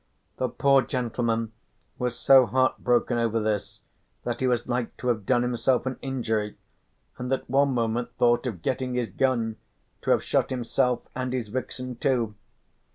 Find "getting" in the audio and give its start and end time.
8.63-8.95